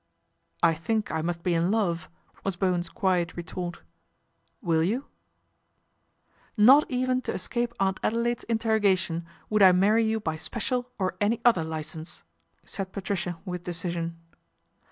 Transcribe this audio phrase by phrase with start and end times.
[0.63, 2.09] "I think I must be in love,"
[2.43, 3.81] was Bowen's quiet retort."
[4.63, 5.05] Will you
[6.57, 11.17] ?""Not even to escape Aunt Adelaide's interro gation would I marry you by special, or
[11.21, 12.23] any other licence,"
[12.65, 14.17] said Patricia with decision.